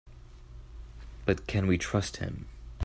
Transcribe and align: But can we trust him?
But 1.27 1.45
can 1.45 1.67
we 1.67 1.77
trust 1.77 2.17
him? 2.17 2.47